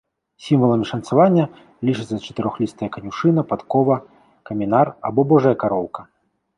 Сімваламі 0.45 0.87
шанцавання 0.91 1.45
лічацца 1.91 2.17
чатырохлістая 2.25 2.89
канюшына, 2.97 3.41
падкова, 3.55 4.01
камінар 4.53 4.95
або 5.11 5.21
божая 5.33 5.55
кароўка. 5.65 6.01